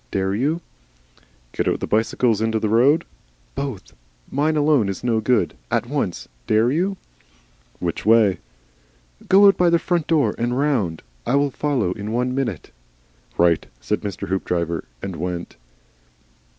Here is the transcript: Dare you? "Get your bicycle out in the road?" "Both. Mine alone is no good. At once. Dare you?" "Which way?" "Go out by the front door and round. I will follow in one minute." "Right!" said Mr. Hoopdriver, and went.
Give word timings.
Dare 0.09 0.33
you? 0.33 0.61
"Get 1.51 1.67
your 1.67 1.77
bicycle 1.77 2.31
out 2.31 2.41
in 2.41 2.49
the 2.49 2.67
road?" 2.67 3.05
"Both. 3.53 3.93
Mine 4.31 4.57
alone 4.57 4.89
is 4.89 5.03
no 5.03 5.19
good. 5.21 5.53
At 5.69 5.85
once. 5.85 6.27
Dare 6.47 6.71
you?" 6.71 6.97
"Which 7.79 8.03
way?" 8.03 8.39
"Go 9.29 9.45
out 9.45 9.57
by 9.57 9.69
the 9.69 9.77
front 9.77 10.07
door 10.07 10.33
and 10.39 10.57
round. 10.57 11.03
I 11.27 11.35
will 11.35 11.51
follow 11.51 11.91
in 11.91 12.11
one 12.11 12.33
minute." 12.33 12.71
"Right!" 13.37 13.67
said 13.79 14.01
Mr. 14.01 14.27
Hoopdriver, 14.29 14.85
and 15.03 15.17
went. 15.17 15.55